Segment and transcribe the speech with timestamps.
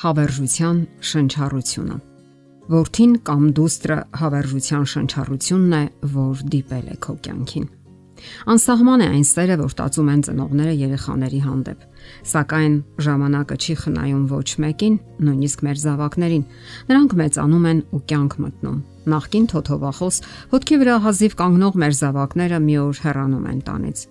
[0.00, 1.96] Հավերժության շնչառությունը
[2.72, 5.80] Որդին կամ դուստրը հավերժության շնչառությունն է,
[6.14, 7.66] որ դիպել է քո կյանքին։
[8.54, 11.82] Անսահման է այն սերը, որ տածում են ծնողները երեխաների հանդեպ։
[12.32, 14.96] Սակայն ժամանակը չի խնայում ոչ մեկին,
[15.28, 16.46] նույնիսկ մեր զավակներին։
[16.88, 18.78] Նրանք մեծանում են ու կյանք մտնում։
[19.10, 20.22] Նախքին թոթովախոս
[20.56, 24.08] ոտքի վրա հազիվ կանգնող մեր զավակները մի օր հեռանում են տանից։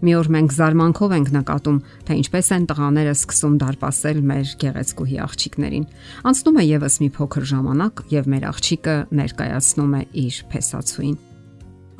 [0.00, 5.88] Մի օր մենք զարմանքով ենք նկատում, թե ինչպես են տղաները սկսում դարպասել մեր գեղեցկուհի աղջիկներին։
[6.30, 11.18] Անցնում է եւս մի փոքր ժամանակ եւ մեր աղջիկը ներկայացնում է իր փեսացուին։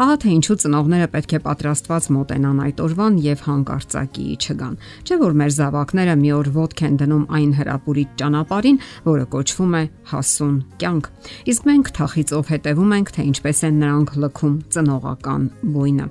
[0.01, 5.35] Ահա թե ինչու ծնողները պետք է պատրաստված մոտենան այդ օրվան եւ հանկարծակի չգան։ Չէ որ
[5.41, 9.83] մեր զավակները մի օր ոդք են դնում այն հրապուրիչ ճանապարհին, որը կոչվում է
[10.15, 11.11] հասուն կյանք։
[11.53, 16.09] Իսկ մենք թախիծով հետևում ենք, թե ինչպես են նրանք լքում ծնողական բույնը։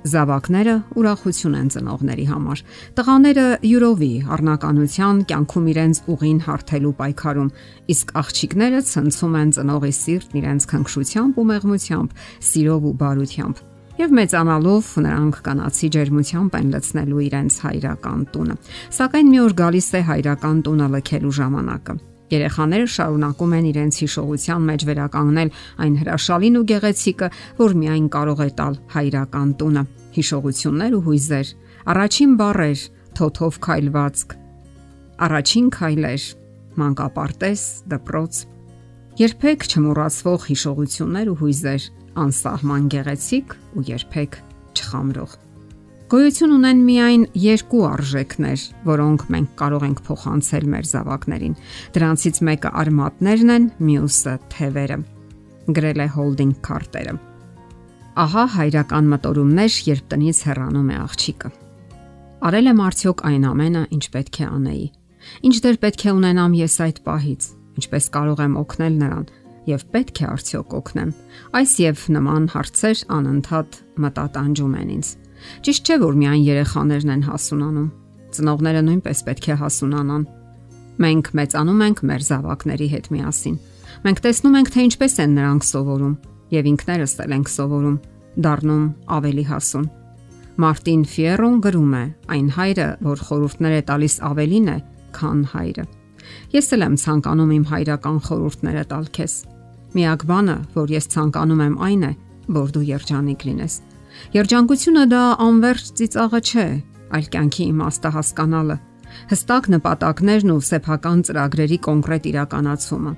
[0.00, 2.60] Զավակները ուրախություն են ծնողների համար։
[2.96, 7.50] Տղաները յուրովի առնականության կյանքում իրենց ուղին հարթելու պայքարում,
[7.92, 12.14] իսկ աղջիկները ցնցում են ծնողի սիրտն իրենց քնքշությամբ ու մեղմությամբ,
[12.48, 13.64] սիրով ու բարությամբ։
[14.00, 18.56] Եվ մեծանալով նրանք կանացի ջերմությամբ են լցնելու իրենց հայրական տունը։
[18.96, 21.96] Սակայն մի օր գալիս է հայրական տունը լքելու ժամանակը։
[22.30, 25.50] Երեխաները շարունակում են իրենց հիշողության մեջ վերականգնել
[25.84, 27.28] այն հրաշալին ու գեղեցիկը,
[27.58, 29.82] որ միայն կարող է տալ հայրական տունը։
[30.14, 31.48] Հիշողություններ ու հույզեր,
[31.90, 32.80] առաջին բառեր,
[33.18, 34.30] թոթով քայլվածք,
[35.26, 36.24] առաջին քայլեր,
[36.80, 38.40] մանկապարտեզ, դպրոց։
[39.20, 41.82] Երբեք չմոռացվող հիշողություններ ու հույզեր,
[42.24, 44.42] անսահման գեղեցիկ ու երբեք
[44.78, 45.49] չխամրող։
[46.10, 51.52] Գոյություն ունեն միայն երկու արժեքներ, որոնք մենք կարող ենք փոխանցել մեր զավակներին։
[51.94, 54.96] Դրանցից մեկը արմատներն են, մյուսը թևերը։
[55.76, 57.14] Գրել է Holding Carter-ը։
[58.26, 61.52] Ահա հայրական մտորումներ, երբ տնից հեռանում է աղջիկը։
[62.50, 64.86] Արել եմ արդյոք այն ամենը, ինչ պետք է անեի։
[65.46, 69.26] Ինչ դեր պետք է ունենամ ես այդ պահից։ Ինչպես կարող եմ օգնել նրան
[69.70, 71.10] եւ պետք է արդյոք օգնեմ։
[71.60, 75.10] Այս եւ նման հարցեր անընդհատ մտատանջում են ինձ։
[75.64, 77.88] Ճիշտ չէ, որ միայն երեխաներն են հասունանում։
[78.30, 80.24] Ծնողները նույնպես պետք է հասունանան։
[81.00, 83.56] Մենք մեծանում ենք մեր զավակների հետ միասին։
[84.04, 86.14] Մենք տեսնում ենք, թե ինչպես են նրանք սովորում,
[86.54, 87.96] եւ ինքներս էլ ենք սովորում,
[88.46, 88.84] դառնում
[89.16, 89.86] ավելի հասուն։
[90.60, 92.04] Մարտին Ֆիերոն գրում է.
[92.30, 94.78] այն հայրը, որ խորհուրդներ է տալիս ավելին է,
[95.16, 95.84] քան հայրը։
[96.52, 99.34] Ես էլ եմ ցանկանում իմ հայրական խորհուրդները տալ քեզ։
[99.96, 102.12] Միակ բանը, որ ես ցանկանում եմ, այն է,
[102.60, 103.74] որ դու երջանիկ լինես
[104.34, 106.68] Երջանկությունը դա անverջ ծիծաղը չէ,
[107.16, 108.76] այլ կյանքի իմաստը հասկանալը,
[109.30, 113.12] հստակ նպատակներն ու սեփական ծրագրերի կոնկրետ իրականացումը։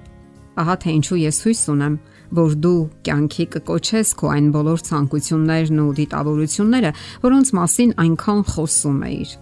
[0.62, 1.94] Ահա թե ինչու ես հույս ունեմ,
[2.36, 6.90] որ դու կյանքի կկոչես քո այն բոլոր ցանկություններն ու դիտավորությունները,
[7.24, 9.32] որոնց մասին այնքան խոսում էիր։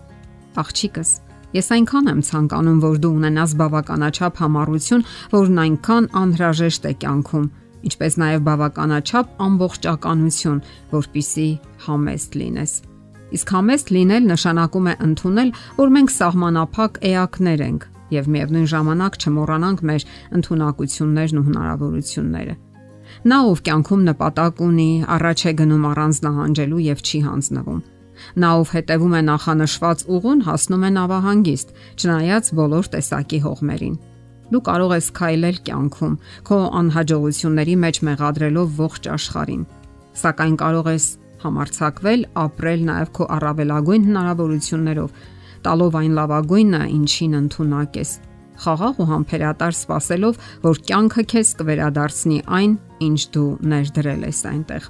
[0.61, 1.11] Աղջիկս,
[1.55, 7.47] ես այնքան եմ ցանկանում, որ դու ունենաս բավականաչափ համառություն, որն այնքան անհրաժեշտ է կյանքում,
[7.86, 10.58] ինչպես նաև բավականաչափ ամբողջականություն,
[10.94, 11.48] որpիսի
[11.86, 12.72] համեստ լինես։
[13.30, 19.84] Իսկ համեստ լինել նշանակում է ընդունել, որ մենք սահմանափակ էակներ ենք եւ միևնույն ժամանակ չմոռանանք
[19.90, 20.06] մեր
[20.40, 22.56] ընտունակություններն ու հնարավորությունները։
[23.30, 27.80] Նա ով կյանքում նպատակ ունի, առաջ է գնում առանց նահանջելու եւ չի հանձնվում։
[28.40, 33.94] Նա ով հետևում է նախանշված ուղուն, հասնում է նավահանգիստ, չնայած բոլոր տեսակի հողմերին։
[34.50, 36.15] Դու կարող ես քայլել կյանքում,
[36.47, 39.62] քո անհաջողությունների մեջ մեղադրելով ողջ աշխարհին։
[40.21, 41.06] Սակայն կարող ես
[41.41, 45.15] համարցակվել ապրել նաև քո առավելագույն հնարավորություններով,
[45.65, 48.12] տալով այն լավագույնը, ինչին ընդունակ ես
[48.61, 52.72] խաղաղ ու համբերատար սпасելով, որ կյանքը քեզ կվերադարձնի այն,
[53.06, 54.88] ինչ դու ներդրել ես այնտեղ։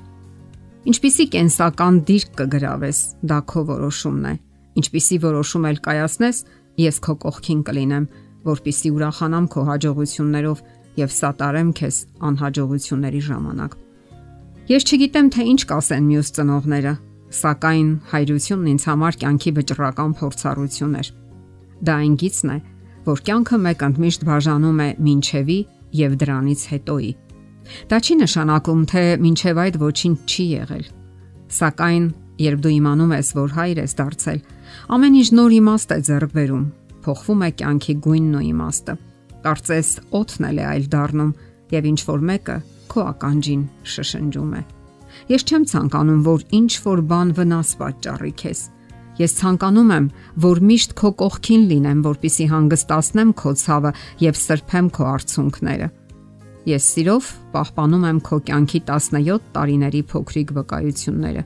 [0.90, 2.98] Ինչպիսի կենսական դիրք կգրավես,
[3.30, 4.34] դա քո որոշումն է։
[4.80, 6.42] Ինչպիսի որոշում էլ կայացնես,
[6.80, 8.06] ես քո կողքին կլինեմ
[8.46, 10.62] որpիսի ուրախանամ քո հաջողություններով
[11.00, 11.96] եւ սատարեմ քեզ
[12.30, 13.76] անհաջողությունների ժամանակ։
[14.70, 16.92] Ես չգիտեմ թե ինչ կասեն մյուս ծնողները,
[17.40, 21.10] սակայն հայրությունն ինձ համար կյանքի վճռական փորձառություն էր։
[21.80, 22.58] Դա այն գիծն է,
[23.06, 25.58] որ կյանքը մեկ ընդմիշտ բաժանում է ինչևի
[26.00, 27.12] եւ դրանից հետոյի։
[27.90, 30.84] Դա չի նշանակում, թե ինչև այդ ոչինչ չի եղել։
[31.60, 32.04] Սակայն
[32.40, 34.38] երբ դու իմանում ես, որ հայր ես դարձել,
[34.96, 36.66] ամեն ինչ նոր իմաստ է ձեռք բերում
[37.04, 38.94] փոխվում է կյանքի գույնն ու իմաստը։
[39.44, 41.32] Կարծես օդն էլ է այլ դառնում
[41.74, 42.56] եւ ինչ որ մեկը
[42.90, 43.62] քո ականջին
[43.94, 44.62] շշնջում է։
[45.30, 48.60] Ես չեմ ցանկանում, որ ինչ որ բան վնաս պատճառի քեզ։
[49.20, 50.06] Ես ցանկանում եմ,
[50.44, 53.92] որ միշտ քո կողքին լինեմ, որpիսի հանգստացնեմ քո ցավը
[54.24, 55.88] եւ սրբեմ քո արցունքները։
[56.70, 61.44] Ես սիրով պահպանում եմ քո կյանքի 17 տարիների փոքրիկ վկայությունները։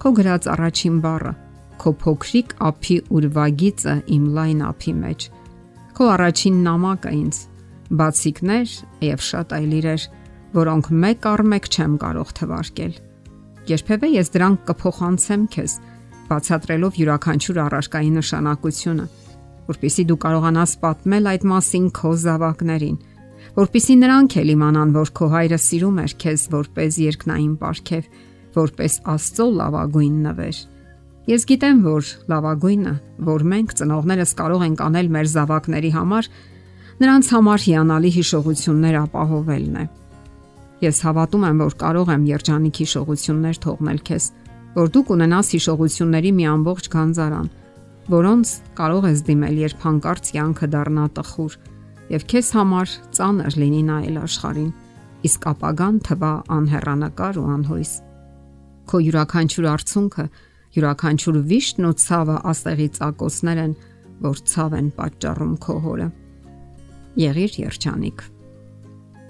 [0.00, 1.32] Քո գրած առաջին բառը
[1.80, 5.26] քո փոքրիկ ափի ուրվագիծը իմ լայն ափի մեջ։
[5.96, 7.40] Քո առաջին նամակը ինձ
[8.00, 8.72] բացիկներ
[9.06, 10.06] եւ շատ այլ իրեր,
[10.56, 12.94] որոնք մեկ առ մեկ չեմ կարող թվարկել։
[13.66, 15.72] Երբևէ ես դրանք կփոխանցեմ քեզ,
[16.26, 19.06] բացատրելով յուրաքանչյուր առարկայի նշանակությունը,
[19.66, 22.96] որpիսի դու կարողանաս պատմել այդ մասին քո զավակներին,
[23.56, 28.08] որpիսի նրանք էլ իմանան, որ քո հայրը սիրում էր քեզ որպես երկնային ապարքև,
[28.56, 30.58] որպես Աստծո լավագույն նվեր։
[31.26, 32.90] Ես գիտեմ, որ լավագույնը,
[33.26, 36.28] որ մենք ծնողներս կարող ենք անել մեր զավակների համար,
[37.02, 39.86] նրանց համար հիանալի հիշողություններ ապահովելն է։
[40.86, 44.24] Ես հավատում եմ, որ կարող եմ երջանիկ հիշողություններ թողնել քեզ,
[44.76, 47.52] որ դու կունենաս հիշողությունների մի ամբողջ գանձարան,
[48.06, 51.56] որոնց կարող ես դիմել, երբ հանկարծ յանքը դառնա տխուր
[52.06, 54.68] եւ քեզ համար ծանր լինի նայել աշխարհին,
[55.26, 57.92] իսկ ապագան թվա անհեռանկար ու անհույս։
[58.86, 60.26] Քո յուրաքանչյուր արցունքը
[60.76, 63.74] յուրաքանչյուր վիշտն ու ցավը աստեղի ցակոսներ են,
[64.26, 66.08] որ ցավ են պատճառում քո հորը։
[67.26, 68.24] Եղիր երջանիկ։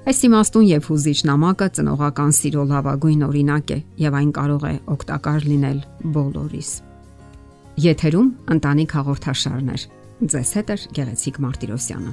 [0.06, 5.46] Այս իմաստուն եւ հուզիչ նամակը ծնողական սիրո լավագույն օրինակ է եւ այն կարող է օգտակար
[5.50, 5.80] լինել
[6.14, 6.70] բոլորիս։
[7.86, 9.88] Եթերում ընտանիք հաղորդաշարներ։
[10.30, 12.12] Ձեզ հետ է Գեղեցիկ Մարտիրոսյանը։